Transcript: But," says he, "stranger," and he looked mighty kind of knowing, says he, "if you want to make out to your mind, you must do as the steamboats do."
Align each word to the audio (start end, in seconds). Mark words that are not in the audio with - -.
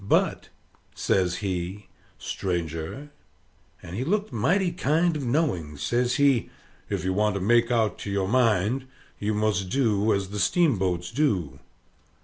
But," 0.03 0.49
says 0.95 1.35
he, 1.45 1.85
"stranger," 2.17 3.11
and 3.83 3.95
he 3.95 4.03
looked 4.03 4.33
mighty 4.33 4.71
kind 4.71 5.15
of 5.15 5.23
knowing, 5.27 5.77
says 5.77 6.15
he, 6.15 6.49
"if 6.89 7.03
you 7.05 7.13
want 7.13 7.35
to 7.35 7.39
make 7.39 7.69
out 7.69 7.99
to 7.99 8.09
your 8.09 8.27
mind, 8.27 8.87
you 9.19 9.35
must 9.35 9.69
do 9.69 10.11
as 10.11 10.29
the 10.29 10.39
steamboats 10.39 11.11
do." 11.11 11.59